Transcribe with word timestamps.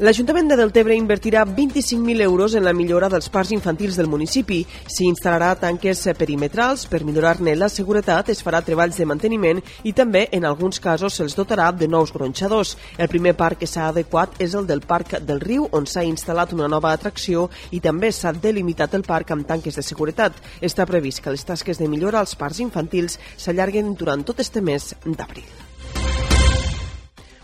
L'Ajuntament 0.00 0.46
de 0.48 0.56
Deltebre 0.56 0.94
invertirà 0.96 1.42
25.000 1.44 2.22
euros 2.22 2.54
en 2.54 2.64
la 2.64 2.72
millora 2.72 3.10
dels 3.12 3.28
parcs 3.28 3.50
infantils 3.52 3.98
del 4.00 4.08
municipi. 4.08 4.62
S'hi 4.88 5.04
instal·larà 5.04 5.50
tanques 5.60 6.00
perimetrals 6.16 6.86
per 6.88 7.02
millorar-ne 7.04 7.52
la 7.60 7.68
seguretat, 7.68 8.30
es 8.32 8.40
farà 8.40 8.62
treballs 8.64 8.96
de 8.96 9.04
manteniment 9.04 9.60
i 9.84 9.92
també, 9.92 10.24
en 10.32 10.48
alguns 10.48 10.80
casos, 10.80 11.12
se'ls 11.20 11.36
dotarà 11.36 11.68
de 11.76 11.84
nous 11.84 12.14
gronxadors. 12.16 12.78
El 12.96 13.12
primer 13.12 13.36
parc 13.36 13.60
que 13.60 13.68
s'ha 13.68 13.90
adequat 13.92 14.40
és 14.40 14.56
el 14.56 14.64
del 14.64 14.80
Parc 14.80 15.18
del 15.20 15.44
Riu, 15.44 15.68
on 15.76 15.84
s'ha 15.84 16.08
instal·lat 16.08 16.56
una 16.56 16.72
nova 16.72 16.96
atracció 16.96 17.50
i 17.70 17.84
també 17.84 18.08
s'ha 18.08 18.32
delimitat 18.32 18.96
el 18.96 19.04
parc 19.04 19.36
amb 19.36 19.44
tanques 19.44 19.76
de 19.76 19.84
seguretat. 19.84 20.32
Està 20.64 20.88
previst 20.88 21.20
que 21.20 21.36
les 21.36 21.44
tasques 21.44 21.76
de 21.76 21.92
millora 21.92 22.24
als 22.24 22.38
parcs 22.40 22.64
infantils 22.64 23.20
s'allarguen 23.36 23.92
durant 23.92 24.24
tot 24.24 24.40
este 24.40 24.64
mes 24.64 24.94
d'abril. 25.04 25.69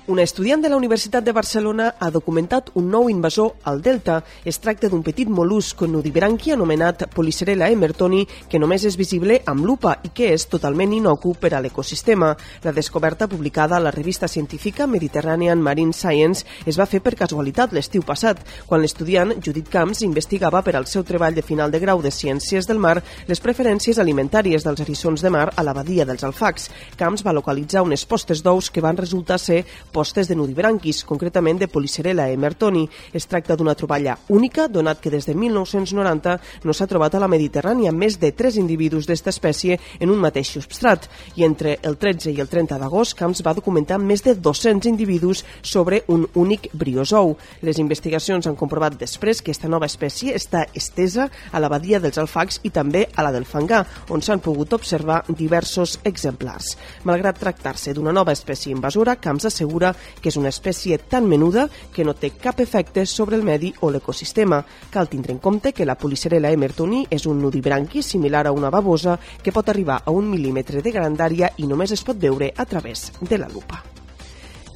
Una 0.09 0.23
estudiant 0.23 0.62
de 0.62 0.69
la 0.69 0.77
Universitat 0.77 1.24
de 1.27 1.33
Barcelona 1.34 1.88
ha 1.98 2.12
documentat 2.14 2.69
un 2.78 2.84
nou 2.92 3.09
invasor 3.10 3.56
al 3.66 3.80
Delta. 3.83 4.20
Es 4.47 4.60
tracta 4.62 4.87
d'un 4.87 5.01
petit 5.02 5.27
mol·lusc 5.27 5.80
nudibranqui 5.91 6.52
anomenat 6.55 7.09
Polycerella 7.10 7.66
emertoni 7.74 8.20
que 8.47 8.61
només 8.62 8.84
és 8.87 8.95
visible 8.95 9.41
amb 9.50 9.66
lupa 9.66 9.97
i 10.06 10.12
que 10.14 10.28
és 10.30 10.45
totalment 10.47 10.92
inocu 10.95 11.33
per 11.34 11.50
a 11.56 11.61
l'ecosistema. 11.64 12.28
La 12.62 12.70
descoberta 12.77 13.27
publicada 13.27 13.80
a 13.80 13.83
la 13.83 13.91
revista 13.91 14.28
científica 14.28 14.87
Mediterranean 14.87 15.59
Marine 15.59 15.92
Science 15.92 16.47
es 16.64 16.78
va 16.78 16.86
fer 16.86 17.02
per 17.02 17.16
casualitat 17.19 17.75
l'estiu 17.75 18.06
passat, 18.06 18.45
quan 18.70 18.86
l'estudiant 18.86 19.34
Judit 19.42 19.66
Camps 19.75 20.05
investigava 20.06 20.62
per 20.62 20.77
al 20.77 20.86
seu 20.86 21.02
treball 21.02 21.34
de 21.34 21.42
final 21.42 21.75
de 21.75 21.83
grau 21.83 21.98
de 21.98 22.14
Ciències 22.14 22.70
del 22.70 22.78
Mar 22.78 23.00
les 23.27 23.42
preferències 23.42 23.98
alimentàries 23.98 24.62
dels 24.62 24.86
eriçons 24.86 25.19
de 25.27 25.34
mar 25.34 25.48
a 25.50 25.67
la 25.67 25.75
badia 25.75 26.06
dels 26.06 26.23
Alfacs. 26.23 26.70
Camps 26.95 27.27
va 27.27 27.34
localitzar 27.34 27.83
unes 27.83 28.06
postes 28.06 28.47
d'ous 28.47 28.70
que 28.70 28.86
van 28.86 29.02
resultar 29.02 29.42
ser 29.42 29.64
postes 29.97 30.28
de 30.28 30.36
nudibranquis, 30.36 31.00
concretament 31.08 31.56
de 31.56 31.70
Polycerella 31.72 32.27
emertoni. 32.28 32.84
Es 33.16 33.25
tracta 33.30 33.56
d'una 33.56 33.75
troballa 33.78 34.19
única, 34.28 34.66
donat 34.69 35.00
que 35.00 35.08
des 35.08 35.25
de 35.25 35.33
1990 35.33 36.34
no 36.69 36.75
s'ha 36.77 36.89
trobat 36.91 37.14
a 37.16 37.22
la 37.22 37.30
Mediterrània 37.33 37.94
més 37.97 38.19
de 38.20 38.28
tres 38.36 38.58
individus 38.61 39.08
d'esta 39.08 39.33
espècie 39.33 39.78
en 39.97 40.12
un 40.12 40.20
mateix 40.20 40.50
substrat. 40.52 41.06
I 41.41 41.47
entre 41.48 41.78
el 41.80 41.97
13 41.97 42.34
i 42.34 42.42
el 42.44 42.50
30 42.52 42.77
d'agost, 42.83 43.17
Camps 43.17 43.41
va 43.47 43.55
documentar 43.56 43.97
més 44.02 44.20
de 44.27 44.34
200 44.36 44.91
individus 44.91 45.47
sobre 45.62 46.02
un 46.12 46.27
únic 46.34 46.69
briosou. 46.77 47.39
Les 47.64 47.80
investigacions 47.80 48.47
han 48.47 48.58
comprovat 48.61 48.98
després 49.00 49.41
que 49.41 49.55
aquesta 49.55 49.72
nova 49.72 49.89
espècie 49.89 50.36
està 50.36 50.67
estesa 50.77 51.30
a 51.52 51.62
la 51.62 51.72
badia 51.72 52.02
dels 52.05 52.20
Alfacs 52.20 52.61
i 52.69 52.74
també 52.74 53.06
a 53.17 53.24
la 53.24 53.33
del 53.33 53.48
Fangar, 53.48 53.86
on 54.12 54.20
s'han 54.20 54.44
pogut 54.44 54.77
observar 54.77 55.22
diversos 55.28 55.97
exemplars. 56.05 56.74
Malgrat 57.08 57.41
tractar-se 57.41 57.97
d'una 57.97 58.12
nova 58.12 58.36
espècie 58.36 58.74
invasora, 58.77 59.17
Camps 59.17 59.48
assegura 59.48 59.86
assegura 59.87 60.17
que 60.20 60.31
és 60.31 60.37
una 60.37 60.51
espècie 60.51 60.98
tan 60.98 61.27
menuda 61.29 61.69
que 61.95 62.05
no 62.05 62.15
té 62.15 62.33
cap 62.34 62.61
efecte 62.61 63.06
sobre 63.06 63.37
el 63.37 63.45
medi 63.45 63.73
o 63.81 63.91
l'ecosistema. 63.91 64.62
Cal 64.91 65.09
tindre 65.09 65.33
en 65.33 65.39
compte 65.39 65.73
que 65.73 65.87
la 65.87 65.97
Polycerella 65.98 66.53
emertoni 66.53 67.06
és 67.11 67.27
un 67.27 67.42
nudibranqui 67.42 68.03
similar 68.03 68.47
a 68.47 68.55
una 68.57 68.70
babosa 68.70 69.19
que 69.42 69.53
pot 69.53 69.69
arribar 69.69 70.03
a 70.05 70.11
un 70.11 70.31
mil·límetre 70.33 70.83
de 70.83 70.95
grandària 70.95 71.53
i 71.57 71.67
només 71.67 71.92
es 71.92 72.03
pot 72.03 72.19
veure 72.19 72.53
a 72.57 72.64
través 72.64 73.12
de 73.20 73.39
la 73.39 73.48
lupa. 73.48 73.95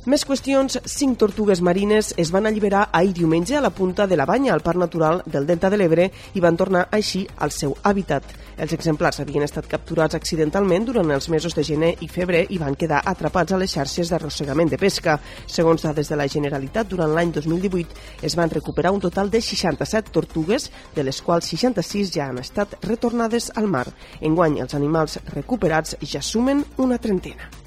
Més 0.08 0.22
qüestions, 0.24 0.78
cinc 0.88 1.18
tortugues 1.20 1.60
marines 1.60 2.14
es 2.16 2.30
van 2.32 2.46
alliberar 2.48 2.86
ahir 2.96 3.10
diumenge 3.18 3.58
a 3.58 3.60
la 3.60 3.68
punta 3.68 4.06
de 4.08 4.16
la 4.16 4.24
Banya, 4.24 4.54
al 4.54 4.62
Parc 4.64 4.78
Natural 4.80 5.20
del 5.26 5.44
Delta 5.44 5.68
de 5.68 5.76
l'Ebre, 5.76 6.06
i 6.32 6.40
van 6.40 6.56
tornar 6.56 6.86
així 6.90 7.26
al 7.36 7.52
seu 7.52 7.74
hàbitat. 7.84 8.24
Els 8.56 8.72
exemplars 8.72 9.20
havien 9.20 9.44
estat 9.44 9.68
capturats 9.68 10.16
accidentalment 10.16 10.88
durant 10.88 11.12
els 11.12 11.28
mesos 11.28 11.52
de 11.52 11.66
gener 11.68 11.92
i 12.00 12.08
febrer 12.08 12.46
i 12.48 12.56
van 12.56 12.80
quedar 12.80 13.02
atrapats 13.04 13.52
a 13.52 13.60
les 13.60 13.76
xarxes 13.76 14.08
d'arrossegament 14.08 14.72
de 14.72 14.80
pesca. 14.80 15.20
Segons 15.44 15.84
dades 15.84 16.08
de 16.08 16.16
la 16.16 16.30
Generalitat, 16.32 16.88
durant 16.88 17.12
l'any 17.12 17.36
2018 17.36 18.24
es 18.24 18.40
van 18.40 18.56
recuperar 18.56 18.96
un 18.96 19.04
total 19.04 19.28
de 19.28 19.44
67 19.44 20.16
tortugues, 20.16 20.70
de 20.96 21.04
les 21.04 21.20
quals 21.20 21.52
66 21.52 22.16
ja 22.16 22.32
han 22.32 22.40
estat 22.40 22.78
retornades 22.88 23.52
al 23.54 23.68
mar. 23.68 23.90
Enguany, 24.22 24.62
els 24.64 24.72
animals 24.80 25.20
recuperats 25.34 25.98
ja 26.00 26.24
sumen 26.24 26.64
una 26.78 26.96
trentena. 26.96 27.59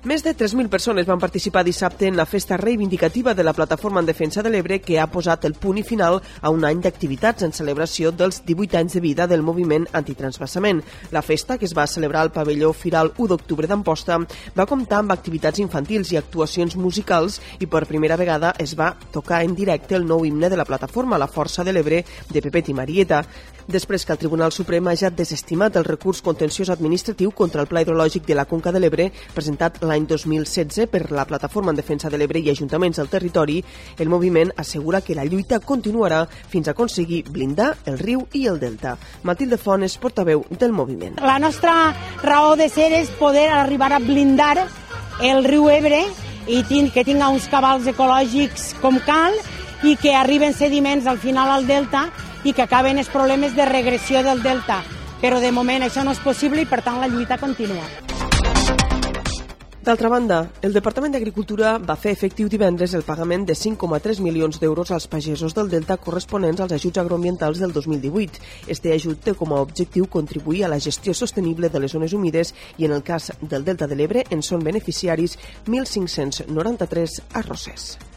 Més 0.00 0.22
de 0.24 0.32
3.000 0.32 0.70
persones 0.72 1.04
van 1.04 1.20
participar 1.20 1.60
dissabte 1.60 2.06
en 2.08 2.16
la 2.16 2.24
festa 2.24 2.56
reivindicativa 2.56 3.34
de 3.34 3.44
la 3.44 3.52
Plataforma 3.52 4.00
en 4.00 4.06
Defensa 4.06 4.40
de 4.40 4.48
l'Ebre 4.48 4.78
que 4.80 4.96
ha 4.96 5.10
posat 5.12 5.44
el 5.44 5.52
punt 5.60 5.76
i 5.76 5.82
final 5.84 6.16
a 6.40 6.48
un 6.48 6.64
any 6.64 6.80
d'activitats 6.80 7.44
en 7.44 7.52
celebració 7.52 8.08
dels 8.08 8.40
18 8.46 8.78
anys 8.80 8.96
de 8.96 9.02
vida 9.04 9.26
del 9.28 9.44
moviment 9.44 9.84
antitransbassament. 9.92 10.80
La 11.12 11.20
festa, 11.20 11.58
que 11.58 11.68
es 11.68 11.76
va 11.76 11.84
celebrar 11.86 12.22
al 12.22 12.32
pavelló 12.32 12.72
Firal 12.72 13.12
1 13.18 13.28
d'octubre 13.28 13.68
d'Amposta, 13.68 14.16
va 14.56 14.66
comptar 14.70 15.02
amb 15.02 15.12
activitats 15.12 15.60
infantils 15.60 16.14
i 16.14 16.16
actuacions 16.16 16.78
musicals 16.80 17.36
i 17.60 17.68
per 17.68 17.84
primera 17.84 18.16
vegada 18.16 18.54
es 18.56 18.72
va 18.80 18.94
tocar 19.12 19.42
en 19.44 19.52
directe 19.54 20.00
el 20.00 20.08
nou 20.08 20.24
himne 20.24 20.48
de 20.48 20.56
la 20.56 20.64
plataforma 20.64 21.20
La 21.20 21.28
Força 21.28 21.60
de 21.60 21.76
l'Ebre 21.76 22.06
de 22.32 22.40
Pepet 22.40 22.72
i 22.72 22.78
Marieta. 22.80 23.20
Després 23.68 24.08
que 24.08 24.16
el 24.16 24.18
Tribunal 24.18 24.50
Suprem 24.50 24.88
hagi 24.88 25.12
desestimat 25.12 25.76
el 25.76 25.84
recurs 25.84 26.24
contenciós 26.24 26.72
administratiu 26.72 27.36
contra 27.36 27.60
el 27.60 27.68
Pla 27.68 27.84
Hidrològic 27.84 28.24
de 28.24 28.34
la 28.34 28.48
Conca 28.48 28.72
de 28.72 28.80
l'Ebre 28.80 29.10
presentat 29.36 29.76
l'any 29.90 30.06
2016 30.06 30.86
per 30.90 31.10
la 31.10 31.26
Plataforma 31.26 31.74
en 31.74 31.78
Defensa 31.80 32.10
de 32.10 32.18
l'Ebre 32.18 32.40
i 32.40 32.50
ajuntaments 32.52 33.00
del 33.00 33.10
territori, 33.10 33.58
el 33.98 34.08
moviment 34.08 34.52
assegura 34.56 35.02
que 35.02 35.16
la 35.18 35.26
lluita 35.26 35.60
continuarà 35.60 36.22
fins 36.30 36.68
a 36.68 36.74
aconseguir 36.76 37.24
blindar 37.28 37.74
el 37.90 37.98
riu 37.98 38.24
i 38.32 38.46
el 38.46 38.60
delta. 38.62 38.96
Matilde 39.26 39.58
Font 39.58 39.84
és 39.84 39.98
portaveu 39.98 40.44
del 40.50 40.72
moviment. 40.72 41.18
La 41.20 41.38
nostra 41.42 41.92
raó 42.22 42.54
de 42.56 42.68
ser 42.70 42.92
és 42.96 43.10
poder 43.18 43.48
arribar 43.50 43.92
a 43.92 44.00
blindar 44.00 44.68
el 45.20 45.44
riu 45.44 45.68
Ebre 45.70 46.04
i 46.48 46.62
que 46.64 47.04
tinga 47.04 47.28
uns 47.28 47.48
cabals 47.48 47.86
ecològics 47.86 48.74
com 48.80 48.98
cal 49.06 49.36
i 49.84 49.96
que 49.96 50.14
arriben 50.14 50.54
sediments 50.54 51.06
al 51.06 51.18
final 51.18 51.50
al 51.50 51.66
delta 51.66 52.08
i 52.44 52.52
que 52.52 52.62
acaben 52.62 52.98
els 52.98 53.08
problemes 53.08 53.54
de 53.56 53.66
regressió 53.68 54.22
del 54.22 54.42
delta. 54.42 54.82
Però 55.20 55.40
de 55.40 55.52
moment 55.52 55.84
això 55.84 56.04
no 56.04 56.16
és 56.16 56.24
possible 56.24 56.62
i 56.62 56.68
per 56.68 56.80
tant 56.82 57.00
la 57.00 57.08
lluita 57.08 57.38
continua. 57.38 58.09
D'altra 59.80 60.10
banda, 60.12 60.42
el 60.60 60.74
Departament 60.76 61.14
d'Agricultura 61.14 61.70
va 61.80 61.94
fer 61.96 62.10
efectiu 62.12 62.50
divendres 62.52 62.92
el 62.98 63.04
pagament 63.06 63.46
de 63.48 63.54
5,3 63.56 64.18
milions 64.20 64.60
d'euros 64.60 64.90
als 64.92 65.06
pagesos 65.08 65.56
del 65.56 65.70
Delta 65.72 65.96
corresponents 65.96 66.60
als 66.60 66.74
ajuts 66.76 67.00
agroambientals 67.00 67.62
del 67.64 67.72
2018. 67.72 68.44
Este 68.68 68.92
ajut 68.92 69.24
té 69.24 69.32
com 69.32 69.56
a 69.56 69.62
objectiu 69.64 70.04
contribuir 70.04 70.66
a 70.66 70.72
la 70.74 70.80
gestió 70.84 71.16
sostenible 71.16 71.72
de 71.72 71.80
les 71.80 71.96
zones 71.96 72.12
humides 72.12 72.52
i 72.76 72.84
en 72.84 72.92
el 72.92 73.02
cas 73.02 73.32
del 73.40 73.64
Delta 73.64 73.88
de 73.88 73.96
l'Ebre 73.96 74.28
en 74.28 74.44
són 74.44 74.60
beneficiaris 74.68 75.38
1.593 75.64 77.20
arrossers. 77.32 78.09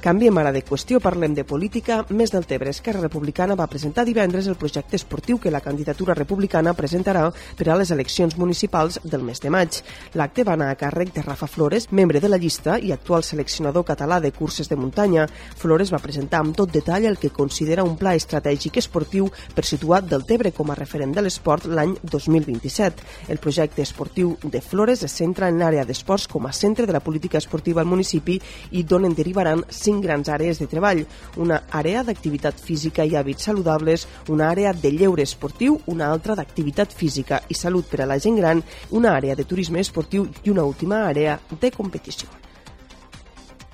Canviem 0.00 0.36
ara 0.38 0.52
de 0.52 0.60
qüestió, 0.62 1.00
parlem 1.02 1.32
de 1.34 1.42
política. 1.42 2.02
Més 2.14 2.30
del 2.30 2.44
Tebre, 2.46 2.70
Esquerra 2.70 3.00
Republicana 3.00 3.56
va 3.58 3.66
presentar 3.66 4.04
divendres 4.04 4.46
el 4.46 4.54
projecte 4.54 4.94
esportiu 4.94 5.40
que 5.40 5.50
la 5.50 5.62
candidatura 5.64 6.14
republicana 6.14 6.74
presentarà 6.76 7.24
per 7.56 7.66
a 7.70 7.76
les 7.80 7.90
eleccions 7.90 8.36
municipals 8.38 9.00
del 9.02 9.24
mes 9.26 9.40
de 9.40 9.50
maig. 9.50 9.80
L'acte 10.14 10.44
va 10.44 10.54
anar 10.54 10.68
a 10.70 10.76
càrrec 10.78 11.14
de 11.14 11.24
Rafa 11.24 11.48
Flores, 11.48 11.88
membre 11.90 12.20
de 12.20 12.28
la 12.28 12.38
llista 12.38 12.76
i 12.78 12.92
actual 12.92 13.24
seleccionador 13.24 13.86
català 13.88 14.20
de 14.20 14.30
curses 14.36 14.68
de 14.68 14.76
muntanya. 14.76 15.26
Flores 15.56 15.90
va 15.92 16.02
presentar 16.04 16.44
amb 16.44 16.54
tot 16.54 16.70
detall 16.70 17.08
el 17.08 17.18
que 17.18 17.32
considera 17.34 17.84
un 17.84 17.96
pla 17.96 18.14
estratègic 18.14 18.76
esportiu 18.78 19.30
per 19.56 19.64
situar 19.64 20.02
del 20.04 20.26
Tebre 20.28 20.52
com 20.52 20.70
a 20.70 20.78
referent 20.78 21.16
de 21.16 21.24
l'esport 21.24 21.66
l'any 21.66 21.96
2027. 22.02 23.02
El 23.32 23.42
projecte 23.42 23.82
esportiu 23.82 24.36
de 24.44 24.60
Flores 24.60 25.02
es 25.02 25.18
centra 25.18 25.48
en 25.48 25.58
l'àrea 25.58 25.88
d'esports 25.88 26.28
com 26.28 26.46
a 26.46 26.52
centre 26.52 26.86
de 26.86 26.94
la 26.94 27.02
política 27.02 27.38
esportiva 27.42 27.80
al 27.80 27.90
municipi 27.90 28.38
i 28.70 28.84
d'on 28.84 29.08
en 29.08 29.16
derivaran 29.16 29.64
cinc 29.86 30.04
grans 30.04 30.30
àrees 30.32 30.60
de 30.62 30.68
treball, 30.70 31.04
una 31.42 31.62
àrea 31.80 32.02
d'activitat 32.06 32.60
física 32.62 33.06
i 33.06 33.14
hàbits 33.16 33.48
saludables, 33.50 34.06
una 34.28 34.50
àrea 34.50 34.74
de 34.74 34.92
lleure 34.94 35.26
esportiu, 35.26 35.80
una 35.86 36.10
altra 36.12 36.36
d'activitat 36.38 36.94
física 36.94 37.42
i 37.48 37.58
salut 37.58 37.88
per 37.90 38.02
a 38.02 38.10
la 38.10 38.18
gent 38.22 38.40
gran, 38.42 38.64
una 38.90 39.14
àrea 39.16 39.36
de 39.38 39.46
turisme 39.46 39.80
esportiu 39.80 40.28
i 40.44 40.50
una 40.50 40.66
última 40.66 41.06
àrea 41.06 41.38
de 41.60 41.72
competició. 41.74 42.45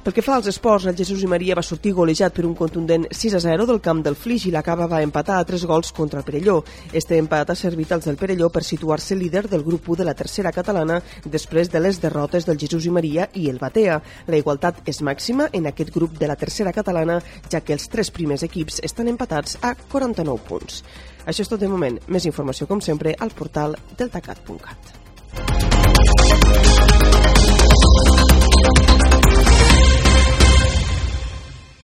Pel 0.03 0.15
que 0.17 0.23
fa 0.27 0.35
als 0.35 0.49
esports, 0.51 0.89
el 0.91 0.97
Jesús 0.99 1.21
i 1.23 1.29
Maria 1.31 1.55
va 1.55 1.63
sortir 1.63 1.93
golejat 1.95 2.35
per 2.35 2.43
un 2.43 2.57
contundent 2.59 3.05
6 3.15 3.37
a 3.39 3.41
0 3.45 3.69
del 3.69 3.79
camp 3.81 4.01
del 4.03 4.17
Flix 4.19 4.49
i 4.49 4.51
la 4.51 4.63
Cava 4.67 4.89
va 4.91 4.99
empatar 4.99 5.37
a 5.39 5.45
3 5.47 5.63
gols 5.71 5.93
contra 5.95 6.19
el 6.19 6.25
Perelló. 6.27 6.57
Este 6.93 7.15
empat 7.23 7.53
ha 7.53 7.55
servit 7.55 7.93
als 7.95 8.09
del 8.11 8.17
Perelló 8.19 8.49
per 8.51 8.65
situar-se 8.67 9.15
líder 9.15 9.47
del 9.49 9.63
grup 9.63 9.87
1 9.95 10.01
de 10.01 10.07
la 10.09 10.15
tercera 10.19 10.51
catalana 10.51 10.97
després 11.25 11.71
de 11.71 11.79
les 11.79 12.01
derrotes 12.03 12.47
del 12.49 12.59
Jesús 12.59 12.89
i 12.91 12.91
Maria 12.91 13.29
i 13.35 13.47
el 13.49 13.61
Batea. 13.63 14.01
La 14.27 14.41
igualtat 14.43 14.83
és 14.91 14.99
màxima 15.07 15.47
en 15.53 15.71
aquest 15.71 15.95
grup 15.95 16.19
de 16.19 16.27
la 16.27 16.35
tercera 16.35 16.73
catalana, 16.73 17.21
ja 17.49 17.61
que 17.63 17.73
els 17.79 17.87
tres 17.87 18.11
primers 18.11 18.43
equips 18.43 18.81
estan 18.83 19.07
empatats 19.07 19.61
a 19.63 19.77
49 19.77 20.43
punts. 20.49 20.83
Això 21.27 21.47
és 21.47 21.49
tot 21.53 21.63
de 21.63 21.71
moment. 21.71 22.01
Més 22.09 22.27
informació, 22.27 22.67
com 22.67 22.83
sempre, 22.83 23.15
al 23.21 23.31
portal 23.31 23.79
deltacat.cat. 23.95 24.99